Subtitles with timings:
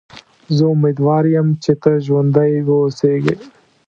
[0.55, 3.35] زه امیدوار یم چې ته ژوندی و اوسېږې.